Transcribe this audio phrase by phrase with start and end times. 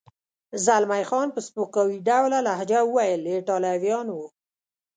[0.65, 4.17] زلمی خان په سپکاوي ډوله لهجه وویل: ایټالویان و.